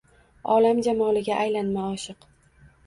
[0.53, 2.29] Olam jamoliga aylama oshiq